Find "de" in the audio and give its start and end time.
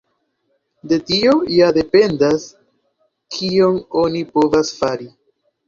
0.93-0.97